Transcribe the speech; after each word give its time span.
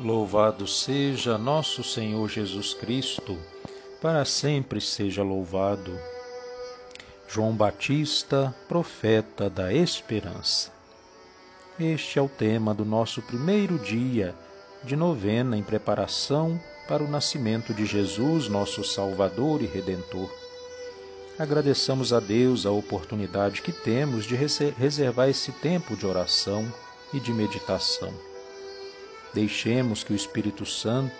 Louvado 0.00 0.64
seja 0.64 1.36
nosso 1.36 1.82
Senhor 1.82 2.28
Jesus 2.28 2.72
Cristo, 2.72 3.36
para 4.00 4.24
sempre 4.24 4.80
seja 4.80 5.24
louvado. 5.24 5.98
João 7.26 7.52
Batista, 7.52 8.54
profeta 8.68 9.50
da 9.50 9.74
esperança. 9.74 10.70
Este 11.80 12.16
é 12.16 12.22
o 12.22 12.28
tema 12.28 12.72
do 12.72 12.84
nosso 12.84 13.20
primeiro 13.22 13.76
dia 13.76 14.36
de 14.84 14.94
novena 14.94 15.56
em 15.56 15.64
preparação 15.64 16.60
para 16.86 17.02
o 17.02 17.10
nascimento 17.10 17.74
de 17.74 17.84
Jesus, 17.84 18.46
nosso 18.46 18.84
Salvador 18.84 19.62
e 19.62 19.66
Redentor. 19.66 20.30
Agradeçamos 21.36 22.12
a 22.12 22.20
Deus 22.20 22.66
a 22.66 22.70
oportunidade 22.70 23.62
que 23.62 23.72
temos 23.72 24.26
de 24.26 24.36
reservar 24.36 25.28
esse 25.28 25.50
tempo 25.50 25.96
de 25.96 26.06
oração 26.06 26.72
e 27.12 27.18
de 27.18 27.32
meditação 27.32 28.14
Deixemos 29.38 30.02
que 30.02 30.12
o 30.12 30.16
Espírito 30.16 30.66
Santo 30.66 31.14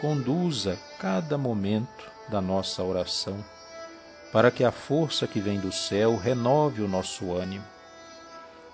conduza 0.00 0.78
cada 0.96 1.36
momento 1.36 2.08
da 2.28 2.40
nossa 2.40 2.84
oração, 2.84 3.44
para 4.32 4.48
que 4.48 4.62
a 4.62 4.70
força 4.70 5.26
que 5.26 5.40
vem 5.40 5.58
do 5.58 5.72
céu 5.72 6.16
renove 6.16 6.82
o 6.82 6.86
nosso 6.86 7.32
ânimo. 7.32 7.64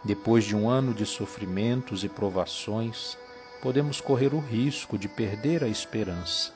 Depois 0.05 0.45
de 0.45 0.55
um 0.55 0.69
ano 0.69 0.93
de 0.93 1.07
sofrimentos 1.07 2.05
e 2.05 2.11
provações, 2.11 3.17
podemos 3.63 4.03
correr 4.03 4.35
o 4.35 4.39
risco 4.39 4.99
de 4.99 5.09
perder 5.09 5.65
a 5.65 5.69
esperança. 5.69 6.53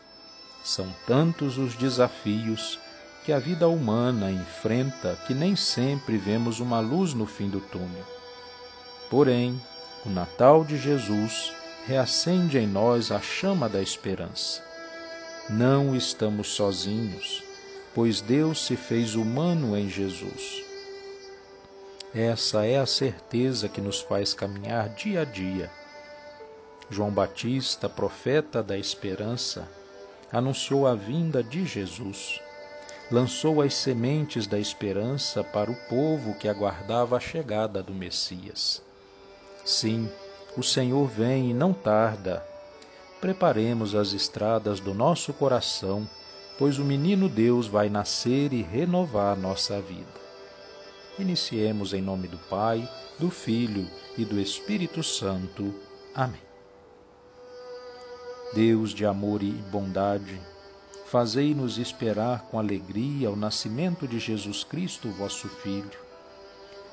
São 0.63 0.95
tantos 1.07 1.57
os 1.57 1.75
desafios 1.75 2.79
que 3.25 3.33
a 3.33 3.39
vida 3.39 3.71
humana 3.71 4.31
enfrenta 4.31 5.19
que 5.27 5.33
nem 5.33 5.57
sempre 5.57 6.19
vemos 6.19 6.61
uma 6.61 6.79
luz 6.79 7.15
no 7.15 7.25
fim 7.25 7.49
do 7.49 7.61
túnel. 7.61 8.05
Porém, 9.09 9.59
o 10.05 10.11
Natal 10.11 10.63
de 10.63 10.77
Jesus 10.77 11.51
reacende 11.87 12.59
em 12.59 12.67
nós 12.67 13.11
a 13.11 13.21
chama 13.21 13.69
da 13.69 13.83
esperança. 13.83 14.63
Não 15.51 15.95
estamos 15.95 16.49
sozinhos, 16.49 17.43
pois 17.95 18.23
Deus 18.23 18.65
se 18.65 18.77
fez 18.77 19.15
humano 19.15 19.77
em 19.77 19.89
Jesus. 19.89 20.65
Essa 22.15 22.65
é 22.65 22.79
a 22.79 22.87
certeza 22.87 23.69
que 23.69 23.81
nos 23.81 24.01
faz 24.01 24.33
caminhar 24.33 24.89
dia 24.91 25.23
a 25.23 25.25
dia. 25.25 25.71
João 26.89 27.11
Batista, 27.11 27.89
profeta 27.89 28.63
da 28.63 28.79
esperança, 28.79 29.69
anunciou 30.33 30.87
a 30.87 30.95
vinda 30.95 31.43
de 31.43 31.67
Jesus. 31.67 32.41
Lançou 33.11 33.61
as 33.61 33.75
sementes 33.75 34.47
da 34.47 34.59
esperança 34.59 35.45
para 35.45 35.71
o 35.71 35.77
povo 35.89 36.35
que 36.35 36.49
aguardava 36.49 37.17
a 37.17 37.21
chegada 37.21 37.83
do 37.83 37.93
Messias. 37.93 38.83
Sim, 39.65 40.11
o 40.57 40.63
Senhor 40.63 41.07
vem 41.09 41.51
e 41.51 41.55
não 41.55 41.73
tarda. 41.73 42.45
Preparemos 43.21 43.95
as 43.95 44.13
estradas 44.13 44.81
do 44.81 44.95
nosso 44.95 45.33
coração, 45.33 46.09
pois 46.59 46.79
o 46.79 46.85
menino 46.85 47.29
Deus 47.29 47.67
vai 47.67 47.89
nascer 47.89 48.53
e 48.53 48.63
renovar 48.63 49.37
nossa 49.37 49.81
vida. 49.81 50.23
Iniciemos 51.19 51.93
em 51.93 52.03
nome 52.03 52.29
do 52.29 52.39
Pai, 52.39 52.89
do 53.19 53.31
Filho 53.31 53.89
e 54.17 54.25
do 54.25 54.39
Espírito 54.39 55.03
Santo. 55.03 55.75
Amém. 56.15 56.43
Deus 58.53 58.91
de 58.91 59.05
amor 59.05 59.43
e 59.43 59.51
bondade, 59.51 60.41
fazei-nos 61.07 61.79
esperar 61.79 62.43
com 62.43 62.59
alegria 62.59 63.31
o 63.31 63.37
nascimento 63.37 64.07
de 64.07 64.21
Jesus 64.21 64.63
Cristo, 64.63 65.11
vosso 65.11 65.49
Filho. 65.49 66.05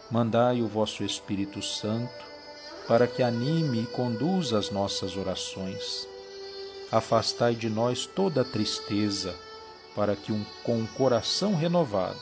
Mandai 0.10 0.62
o 0.62 0.68
vosso 0.68 1.04
Espírito 1.04 1.62
Santo 1.62 2.31
para 2.88 3.08
que 3.08 3.24
anime 3.24 3.84
e 3.84 3.88
conduza 3.88 4.58
as 4.58 4.70
nossas 4.70 5.16
orações. 5.16 6.08
Afastai 6.92 7.56
de 7.56 7.70
nós 7.70 8.06
toda 8.06 8.44
tristeza, 8.44 9.36
para 9.96 10.16
que 10.16 10.32
um, 10.32 10.44
com 10.64 10.80
um 10.80 10.88
coração 10.88 11.56
renovado 11.56 12.20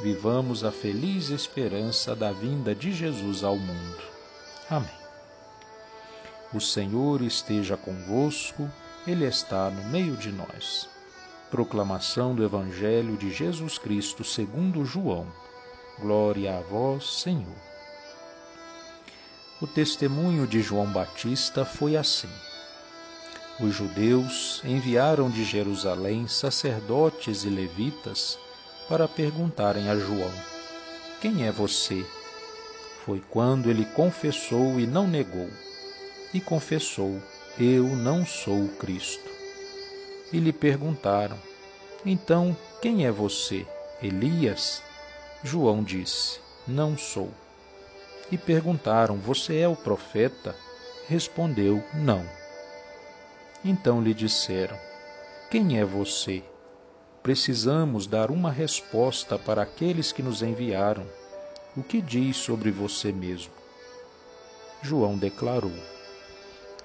vivamos 0.00 0.62
a 0.62 0.70
feliz 0.70 1.30
esperança 1.30 2.14
da 2.14 2.30
vinda 2.30 2.74
de 2.74 2.92
Jesus 2.92 3.42
ao 3.42 3.56
mundo. 3.56 4.02
Amém. 4.68 4.90
O 6.52 6.60
Senhor 6.60 7.22
esteja 7.22 7.76
convosco, 7.76 8.70
Ele 9.06 9.24
está 9.24 9.70
no 9.70 9.84
meio 9.90 10.16
de 10.16 10.30
nós. 10.30 10.88
Proclamação 11.50 12.34
do 12.34 12.44
Evangelho 12.44 13.16
de 13.16 13.32
Jesus 13.32 13.78
Cristo 13.78 14.22
segundo 14.22 14.84
João. 14.84 15.26
Glória 15.98 16.58
a 16.58 16.60
vós, 16.60 17.20
Senhor. 17.22 17.75
O 19.58 19.66
testemunho 19.66 20.46
de 20.46 20.60
João 20.60 20.84
Batista 20.84 21.64
foi 21.64 21.96
assim. 21.96 22.28
Os 23.58 23.74
judeus 23.74 24.60
enviaram 24.62 25.30
de 25.30 25.44
Jerusalém 25.44 26.28
sacerdotes 26.28 27.42
e 27.44 27.48
levitas 27.48 28.38
para 28.86 29.08
perguntarem 29.08 29.88
a 29.88 29.96
João: 29.96 30.30
Quem 31.22 31.46
é 31.46 31.50
você? 31.50 32.04
Foi 33.02 33.22
quando 33.30 33.70
ele 33.70 33.86
confessou 33.86 34.78
e 34.78 34.86
não 34.86 35.08
negou. 35.08 35.48
E 36.34 36.40
confessou: 36.40 37.18
Eu 37.58 37.84
não 37.96 38.26
sou 38.26 38.62
o 38.62 38.76
Cristo. 38.76 39.30
E 40.30 40.38
lhe 40.38 40.52
perguntaram: 40.52 41.38
Então, 42.04 42.54
quem 42.82 43.06
é 43.06 43.10
você? 43.10 43.66
Elias? 44.02 44.82
João 45.42 45.82
disse: 45.82 46.40
Não 46.66 46.98
sou 46.98 47.32
e 48.30 48.36
perguntaram: 48.36 49.16
Você 49.16 49.58
é 49.58 49.68
o 49.68 49.76
profeta? 49.76 50.54
Respondeu: 51.08 51.82
Não. 51.94 52.24
Então 53.64 54.02
lhe 54.02 54.14
disseram: 54.14 54.76
Quem 55.50 55.78
é 55.78 55.84
você? 55.84 56.42
Precisamos 57.22 58.06
dar 58.06 58.30
uma 58.30 58.50
resposta 58.50 59.38
para 59.38 59.62
aqueles 59.62 60.12
que 60.12 60.22
nos 60.22 60.42
enviaram. 60.42 61.06
O 61.76 61.82
que 61.82 62.00
diz 62.00 62.36
sobre 62.36 62.70
você 62.70 63.12
mesmo? 63.12 63.52
João 64.82 65.16
declarou: 65.16 65.76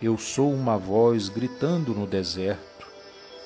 Eu 0.01 0.17
sou 0.17 0.51
uma 0.51 0.77
voz 0.77 1.29
gritando 1.29 1.93
no 1.93 2.05
deserto: 2.07 2.87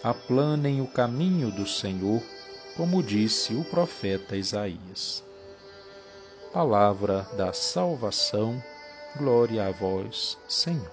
Aplanem 0.03 0.81
o 0.81 0.87
caminho 0.87 1.51
do 1.51 1.67
Senhor, 1.67 2.21
como 2.75 3.03
disse 3.03 3.53
o 3.53 3.63
profeta 3.63 4.35
Isaías 4.35 5.25
palavra 6.55 7.27
da 7.35 7.51
salvação. 7.51 8.63
Glória 9.17 9.67
a 9.67 9.71
vós, 9.71 10.37
Senhor. 10.47 10.89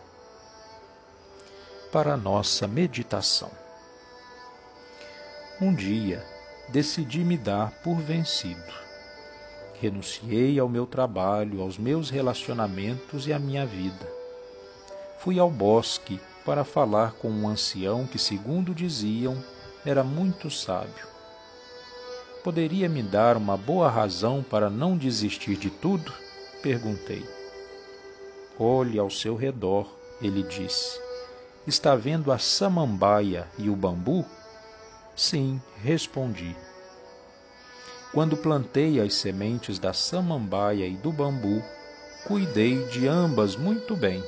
Para 1.93 2.17
nossa 2.17 2.67
meditação. 2.67 3.49
Um 5.61 5.73
dia 5.73 6.27
decidi 6.71 7.23
me 7.23 7.39
dar 7.39 7.71
por 7.85 7.95
vencido. 8.01 8.73
Renunciei 9.81 10.59
ao 10.59 10.69
meu 10.69 10.85
trabalho, 10.85 11.63
aos 11.63 11.79
meus 11.79 12.11
relacionamentos 12.11 13.29
e 13.29 13.33
à 13.33 13.39
minha 13.39 13.65
vida. 13.65 14.13
Fui 15.21 15.39
ao 15.39 15.49
bosque 15.49 16.21
para 16.45 16.65
falar 16.65 17.13
com 17.13 17.31
um 17.31 17.47
ancião 17.47 18.05
que, 18.05 18.19
segundo 18.19 18.75
diziam, 18.75 19.41
era 19.87 20.03
muito 20.03 20.51
sábio 20.51 21.13
Poderia 22.43 22.89
me 22.89 23.05
dar 23.05 23.37
uma 23.37 23.57
boa 23.57 23.89
razão 23.89 24.43
para 24.43 24.69
não 24.69 24.97
desistir 24.99 25.57
de 25.57 25.71
tudo? 25.71 26.13
Perguntei. 26.61 27.25
Olhe 28.59 28.99
ao 28.99 29.09
seu 29.09 29.37
redor, 29.37 29.89
ele 30.21 30.43
disse. 30.43 31.01
Está 31.69 31.95
vendo 31.95 32.33
a 32.33 32.39
samambaia 32.39 33.47
e 33.57 33.71
o 33.71 33.77
bambu? 33.77 34.27
Sim, 35.15 35.63
respondi. 35.85 36.57
Quando 38.13 38.37
plantei 38.37 39.01
as 39.01 39.15
sementes 39.15 39.79
da 39.79 39.93
samambaia 39.93 40.85
e 40.85 40.97
do 40.97 41.13
bambu, 41.13 41.63
cuidei 42.27 42.85
de 42.89 43.07
ambas 43.07 43.55
muito 43.55 43.95
bem. 43.95 44.21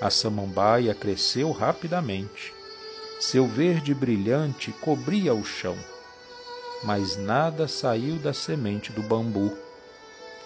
A 0.00 0.08
samambaia 0.08 0.94
cresceu 0.94 1.52
rapidamente. 1.52 2.54
Seu 3.20 3.46
verde 3.46 3.94
brilhante 3.94 4.72
cobria 4.80 5.34
o 5.34 5.44
chão 5.44 5.76
mas 6.82 7.16
nada 7.16 7.68
saiu 7.68 8.16
da 8.16 8.32
semente 8.32 8.92
do 8.92 9.02
bambu. 9.02 9.56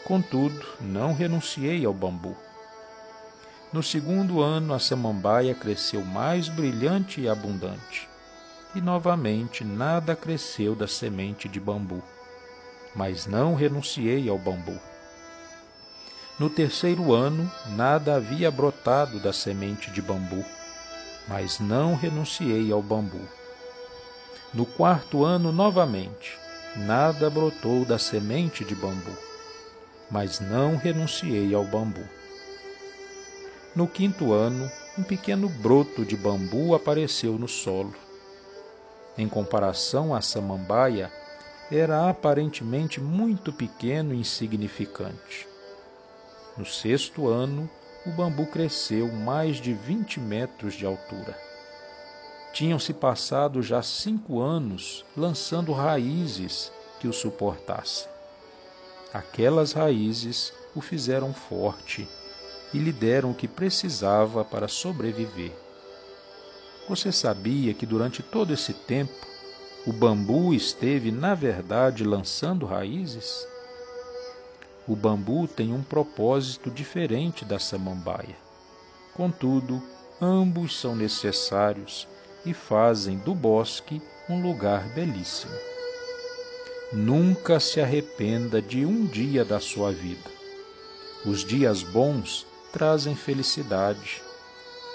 Contudo, 0.05 0.67
não 0.81 1.15
renunciei 1.15 1.85
ao 1.85 1.93
bambu. 1.93 2.37
No 3.73 3.83
segundo 3.83 4.41
ano, 4.41 4.73
a 4.73 4.79
samambaia 4.79 5.55
cresceu 5.55 6.05
mais 6.05 6.49
brilhante 6.49 7.21
e 7.21 7.29
abundante. 7.29 8.09
E 8.75 8.81
novamente 8.81 9.65
nada 9.65 10.15
cresceu 10.15 10.75
da 10.75 10.87
semente 10.87 11.49
de 11.49 11.59
bambu. 11.59 12.03
Mas 12.95 13.27
não 13.27 13.55
renunciei 13.55 14.29
ao 14.29 14.39
bambu. 14.39 14.79
No 16.39 16.51
terceiro 16.51 17.13
ano, 17.13 17.51
nada 17.69 18.17
havia 18.17 18.51
brotado 18.51 19.19
da 19.19 19.33
semente 19.33 19.91
de 19.91 20.03
bambu. 20.03 20.45
Mas 21.27 21.59
não 21.59 21.95
renunciei 21.95 22.71
ao 22.71 22.83
bambu. 22.83 23.21
No 24.57 24.65
quarto 24.65 25.23
ano, 25.23 25.53
novamente, 25.53 26.39
nada 26.77 27.29
brotou 27.29 27.85
da 27.85 27.99
semente 27.99 28.65
de 28.65 28.75
bambu, 28.75 29.15
mas 30.11 30.41
não 30.41 30.77
renunciei 30.77 31.55
ao 31.55 31.63
bambu. 31.63 32.01
No 33.75 33.87
quinto 33.87 34.33
ano, 34.33 34.73
um 34.97 35.03
pequeno 35.03 35.47
broto 35.51 36.07
de 36.07 36.17
bambu 36.17 36.75
apareceu 36.75 37.35
no 37.35 37.47
solo. 37.47 37.93
Em 39.19 39.29
comparação 39.29 40.15
à 40.15 40.23
samambaia, 40.23 41.13
era 41.71 42.09
aparentemente 42.09 42.99
muito 42.99 43.53
pequeno 43.53 44.15
e 44.15 44.21
insignificante. 44.21 45.47
No 46.57 46.65
sexto 46.65 47.29
ano, 47.29 47.69
o 48.07 48.11
bambu 48.11 48.47
cresceu 48.47 49.13
mais 49.13 49.59
de 49.59 49.75
20 49.75 50.19
metros 50.19 50.73
de 50.73 50.87
altura. 50.87 51.46
Tinham-se 52.57 52.95
passado 52.95 53.61
já 53.61 53.83
cinco 53.83 54.41
anos 54.41 55.05
lançando 55.15 55.75
raízes 55.75 56.73
que 56.99 57.07
o 57.07 57.13
suportassem. 57.13 58.09
Aquelas 59.13 59.75
raízes 59.75 60.55
o 60.75 60.81
fizeram 60.81 61.35
forte 61.35 62.09
e 62.73 62.79
lhe 62.79 62.93
deram 62.93 63.33
o 63.33 63.35
que 63.35 63.47
precisava 63.47 64.43
para 64.43 64.69
sobreviver. 64.69 65.53
Você 66.89 67.13
sabia 67.13 67.75
que 67.75 67.85
durante 67.85 68.23
todo 68.23 68.55
esse 68.55 68.73
tempo 68.73 69.27
o 69.87 69.93
bambu 69.93 70.55
esteve, 70.55 71.11
na 71.11 71.35
verdade, 71.35 72.05
lançando 72.05 72.65
raízes? 72.65 73.47
O 74.89 74.97
bambu 74.97 75.47
tem 75.47 75.75
um 75.75 75.83
propósito 75.83 76.71
diferente 76.71 77.45
da 77.45 77.59
samambaia. 77.59 78.39
Contudo, 79.13 79.83
ambos 80.23 80.81
são 80.81 80.97
necessários 80.97 82.09
e 82.45 82.53
fazem 82.53 83.19
do 83.19 83.35
bosque 83.35 84.01
um 84.29 84.41
lugar 84.43 84.89
belíssimo. 84.89 85.55
Nunca 86.93 87.59
se 87.59 87.81
arrependa 87.81 88.63
de 88.63 88.87
um 88.87 89.07
dia 89.07 89.45
da 89.45 89.59
sua 89.59 89.93
vida. 89.93 90.31
Os 91.25 91.45
dias 91.45 91.83
bons 91.83 92.47
trazem 92.73 93.17
felicidade, 93.17 94.23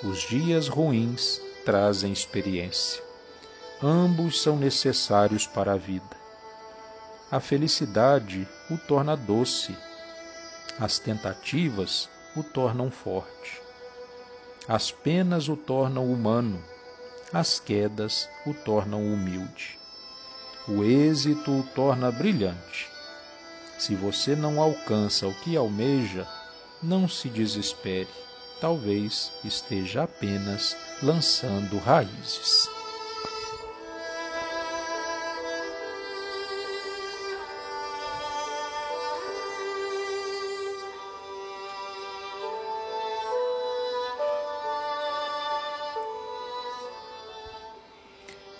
os 0.04 0.20
dias 0.22 0.68
ruins 0.68 1.42
trazem 1.66 2.14
experiência. 2.14 3.04
Ambos 3.84 4.42
são 4.42 4.58
necessários 4.58 5.46
para 5.46 5.74
a 5.74 5.78
vida. 5.78 6.16
A 7.30 7.40
felicidade 7.40 8.48
o 8.70 8.78
torna 8.78 9.16
doce, 9.16 9.76
as 10.80 11.00
tentativas 11.00 12.10
o 12.36 12.44
tornam 12.44 12.90
forte, 12.90 13.62
as 14.68 14.92
penas 14.92 15.50
o 15.50 15.56
tornam 15.56 16.06
humano, 16.12 16.64
as 17.34 17.60
quedas 17.60 18.30
o 18.46 18.54
tornam 18.54 19.02
humilde, 19.02 19.80
o 20.68 20.84
êxito 20.84 21.52
o 21.52 21.64
torna 21.76 22.12
brilhante. 22.12 22.90
Se 23.78 23.96
você 23.96 24.36
não 24.36 24.62
alcança 24.62 25.28
o 25.28 25.34
que 25.36 25.56
almeja, 25.56 26.28
não 26.84 27.08
se 27.08 27.30
desespere, 27.30 28.10
talvez 28.60 29.32
esteja 29.44 30.04
apenas 30.04 30.76
lançando 31.02 31.78
raízes. 31.80 32.70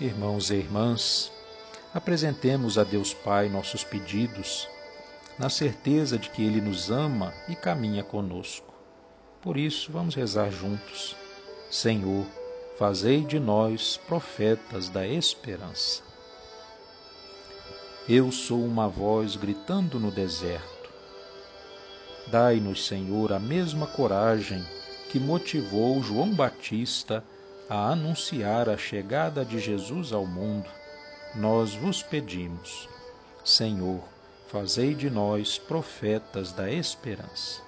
Irmãos 0.02 0.50
e 0.50 0.56
irmãs, 0.56 1.32
apresentemos 1.94 2.80
a 2.80 2.84
Deus 2.84 3.14
Pai 3.14 3.48
nossos 3.48 3.84
pedidos, 3.84 4.68
na 5.38 5.48
certeza 5.48 6.18
de 6.18 6.28
que 6.32 6.44
Ele 6.44 6.60
nos 6.60 6.90
ama 6.90 7.32
e 7.48 7.56
caminha 7.56 8.04
conosco. 8.04 8.74
Por 9.44 9.58
isso, 9.58 9.92
vamos 9.92 10.16
rezar 10.16 10.50
juntos. 10.50 11.16
Senhor, 11.70 12.26
fazei 12.80 13.24
de 13.24 13.40
nós 13.40 13.98
profetas 14.08 14.90
da 14.90 15.06
esperança. 15.06 16.02
Eu 18.10 18.32
sou 18.32 18.66
uma 18.66 18.88
voz 18.88 19.36
gritando 19.36 20.00
no 20.00 20.10
deserto. 20.10 20.90
Dai-nos, 22.26 22.88
Senhor, 22.88 23.32
a 23.32 23.40
mesma 23.40 23.86
coragem 23.86 24.66
que 25.12 25.20
motivou 25.20 26.02
João 26.02 26.34
Batista 26.34 27.24
a 27.70 27.92
anunciar 27.92 28.70
a 28.70 28.78
chegada 28.78 29.46
de 29.46 29.60
Jesus 29.60 30.12
ao 30.12 30.26
mundo, 30.26 30.70
nós 31.36 31.74
vos 31.74 32.04
pedimos, 32.04 32.90
Senhor, 33.44 34.02
fazei 34.48 34.94
de 34.94 35.10
nós 35.10 35.58
profetas 35.58 36.52
da 36.52 36.70
esperança. 36.70 37.62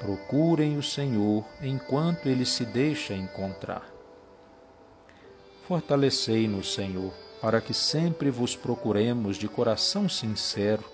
Procurem 0.00 0.76
o 0.76 0.82
Senhor 0.82 1.44
enquanto 1.60 2.26
ele 2.26 2.44
se 2.44 2.64
deixa 2.64 3.14
encontrar. 3.14 3.88
Fortalecei-nos, 5.68 6.74
Senhor, 6.74 7.12
para 7.40 7.60
que 7.60 7.72
sempre 7.72 8.30
vos 8.30 8.56
procuremos 8.56 9.36
de 9.36 9.48
coração 9.48 10.08
sincero 10.08 10.84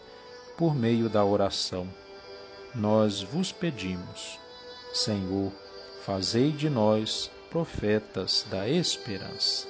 por 0.59 0.75
meio 0.75 1.09
da 1.09 1.25
oração. 1.25 1.89
Nós 2.75 3.23
vos 3.23 3.51
pedimos, 3.51 4.39
Senhor, 4.93 5.53
fazei 6.09 6.51
de 6.51 6.71
nós 6.71 7.31
profetas 7.51 8.47
da 8.51 8.67
esperança. 8.67 9.69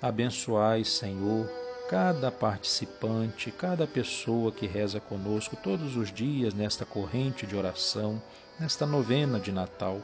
Abençoai, 0.00 0.84
Senhor, 0.86 1.46
cada 1.90 2.32
participante, 2.32 3.50
cada 3.50 3.86
pessoa 3.86 4.50
que 4.50 4.66
reza 4.66 5.00
conosco 5.00 5.54
todos 5.62 5.98
os 5.98 6.10
dias 6.10 6.54
nesta 6.54 6.86
corrente 6.86 7.46
de 7.46 7.54
oração, 7.54 8.20
nesta 8.58 8.86
novena 8.86 9.38
de 9.38 9.52
Natal. 9.52 10.00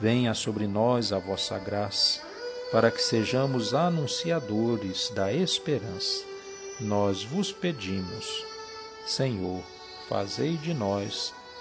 Venha 0.00 0.32
sobre 0.32 0.66
nós 0.66 1.12
a 1.12 1.18
vossa 1.18 1.58
graça, 1.58 2.22
para 2.70 2.90
que 2.90 3.02
sejamos 3.02 3.74
anunciadores 3.74 5.10
da 5.10 5.30
esperança. 5.30 6.24
Nós 6.80 7.22
vos 7.22 7.52
pedimos, 7.52 8.42
Senhor, 9.04 9.62
fazei 10.08 10.56
de 10.56 10.72
nós 10.72 11.34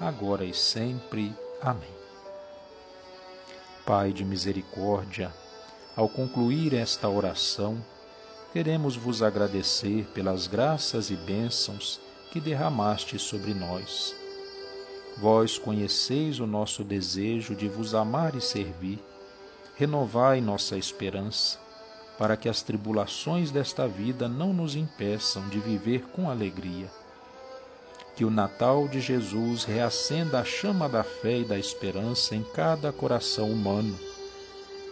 agora 0.00 0.44
e 0.44 0.54
sempre. 0.54 1.34
Amém. 1.60 1.96
Pai 3.84 4.12
de 4.12 4.24
misericórdia, 4.24 5.32
ao 5.96 6.08
concluir 6.08 6.74
esta 6.74 7.08
oração, 7.08 7.82
queremos 8.52 8.96
vos 8.96 9.22
agradecer 9.22 10.04
pelas 10.14 10.46
graças 10.46 11.10
e 11.10 11.16
bênçãos 11.16 12.00
que 12.30 12.40
derramaste 12.40 13.18
sobre 13.18 13.54
nós. 13.54 14.14
Vós 15.16 15.58
conheceis 15.58 16.38
o 16.38 16.46
nosso 16.46 16.84
desejo 16.84 17.56
de 17.56 17.68
vos 17.68 17.94
amar 17.94 18.36
e 18.36 18.40
servir. 18.40 19.02
Renovai 19.74 20.40
nossa 20.40 20.76
esperança, 20.76 21.58
para 22.16 22.36
que 22.36 22.48
as 22.48 22.62
tribulações 22.62 23.50
desta 23.50 23.88
vida 23.88 24.28
não 24.28 24.52
nos 24.52 24.76
impeçam 24.76 25.48
de 25.48 25.58
viver 25.58 26.02
com 26.08 26.30
alegria 26.30 26.88
que 28.18 28.24
o 28.24 28.30
Natal 28.30 28.88
de 28.88 29.00
Jesus 29.00 29.62
reacenda 29.62 30.40
a 30.40 30.44
chama 30.44 30.88
da 30.88 31.04
fé 31.04 31.38
e 31.38 31.44
da 31.44 31.56
esperança 31.56 32.34
em 32.34 32.42
cada 32.42 32.92
coração 32.92 33.48
humano 33.48 33.96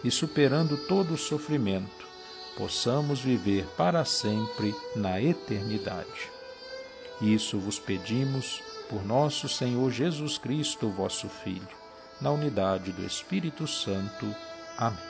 e, 0.01 0.09
superando 0.09 0.77
todo 0.87 1.15
o 1.15 1.17
sofrimento, 1.17 2.07
possamos 2.55 3.19
viver 3.19 3.65
para 3.75 4.05
sempre 4.05 4.73
na 4.95 5.21
eternidade. 5.21 6.31
Isso 7.19 7.59
vos 7.59 7.77
pedimos 7.77 8.63
por 8.89 9.05
nosso 9.05 9.49
Senhor 9.49 9.91
Jesus 9.91 10.37
Cristo, 10.37 10.87
vosso 10.89 11.27
Filho, 11.27 11.67
na 12.21 12.31
unidade 12.31 12.93
do 12.93 13.05
Espírito 13.05 13.67
Santo. 13.67 14.33
Amém. 14.77 15.03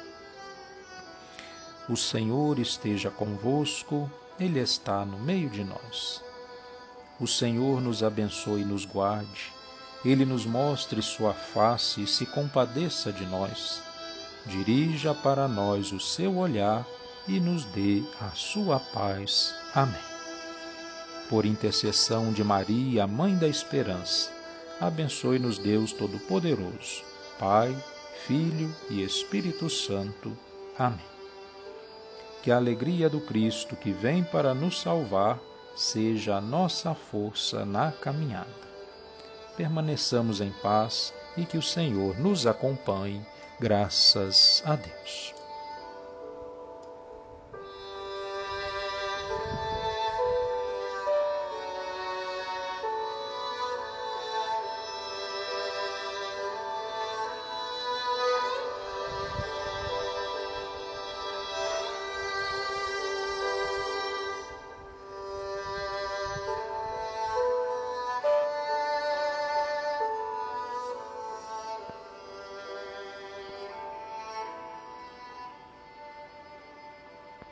O 1.87 1.95
Senhor 1.95 2.57
esteja 2.57 3.11
convosco, 3.11 4.11
Ele 4.39 4.59
está 4.59 5.05
no 5.05 5.19
meio 5.19 5.51
de 5.51 5.63
nós. 5.63 6.25
O 7.19 7.25
Senhor 7.25 7.81
nos 7.81 8.03
abençoe 8.03 8.61
e 8.61 8.65
nos 8.65 8.85
guarde, 8.85 9.51
Ele 10.05 10.23
nos 10.23 10.45
mostre 10.45 11.01
sua 11.01 11.33
face 11.33 12.03
e 12.03 12.07
se 12.07 12.27
compadeça 12.27 13.11
de 13.11 13.25
nós. 13.25 13.81
Dirija 14.45 15.15
para 15.15 15.47
nós 15.47 15.91
o 15.91 15.99
seu 15.99 16.37
olhar 16.37 16.85
e 17.27 17.39
nos 17.39 17.65
dê 17.65 18.03
a 18.21 18.29
sua 18.35 18.79
paz. 18.79 19.53
Amém. 19.73 19.99
Por 21.27 21.43
intercessão 21.43 22.31
de 22.31 22.43
Maria, 22.43 23.07
Mãe 23.07 23.35
da 23.35 23.47
Esperança, 23.47 24.31
abençoe-nos 24.79 25.57
Deus 25.57 25.91
Todo-Poderoso, 25.91 27.03
Pai, 27.39 27.75
Filho 28.27 28.73
e 28.91 29.03
Espírito 29.03 29.69
Santo. 29.71 30.37
Amém. 30.77 30.99
Que 32.43 32.51
a 32.51 32.57
alegria 32.57 33.09
do 33.09 33.19
Cristo 33.21 33.75
que 33.75 33.91
vem 33.91 34.23
para 34.23 34.53
nos 34.53 34.79
salvar 34.79 35.39
seja 35.77 36.37
a 36.37 36.41
nossa 36.41 36.95
força 36.95 37.63
na 37.63 37.91
caminhada. 37.91 38.67
Permaneçamos 39.55 40.41
em 40.41 40.51
paz 40.61 41.13
e 41.37 41.45
que 41.45 41.57
o 41.57 41.61
Senhor 41.61 42.19
nos 42.19 42.47
acompanhe, 42.47 43.21
graças 43.59 44.63
a 44.65 44.75
Deus. 44.75 45.36